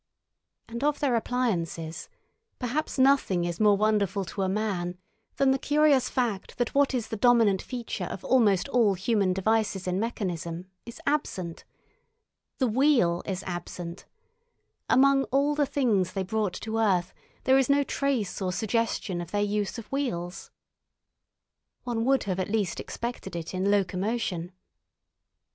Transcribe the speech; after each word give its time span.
And 0.67 0.83
of 0.83 0.97
their 0.99 1.15
appliances, 1.15 2.09
perhaps 2.57 2.97
nothing 2.97 3.45
is 3.45 3.59
more 3.59 3.77
wonderful 3.77 4.25
to 4.25 4.41
a 4.41 4.49
man 4.49 4.97
than 5.35 5.51
the 5.51 5.59
curious 5.59 6.09
fact 6.09 6.57
that 6.57 6.73
what 6.73 6.95
is 6.95 7.09
the 7.09 7.15
dominant 7.15 7.61
feature 7.61 8.05
of 8.05 8.25
almost 8.25 8.67
all 8.69 8.95
human 8.95 9.31
devices 9.31 9.85
in 9.85 9.99
mechanism 9.99 10.65
is 10.87 10.99
absent—the 11.05 12.67
wheel 12.67 13.21
is 13.27 13.43
absent; 13.43 14.07
among 14.89 15.25
all 15.25 15.53
the 15.53 15.67
things 15.67 16.13
they 16.13 16.23
brought 16.23 16.53
to 16.61 16.79
earth 16.79 17.13
there 17.43 17.59
is 17.59 17.69
no 17.69 17.83
trace 17.83 18.41
or 18.41 18.51
suggestion 18.51 19.21
of 19.21 19.29
their 19.29 19.43
use 19.43 19.77
of 19.77 19.85
wheels. 19.91 20.49
One 21.83 22.05
would 22.05 22.23
have 22.23 22.39
at 22.39 22.49
least 22.49 22.79
expected 22.79 23.35
it 23.35 23.53
in 23.53 23.69
locomotion. 23.69 24.53